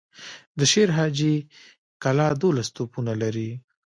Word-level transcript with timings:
د 0.57 0.59
شير 0.71 0.89
حاجي 0.97 1.35
کلا 2.03 2.27
دولس 2.41 2.67
توپونه 2.75 3.13
لري. 3.21 3.49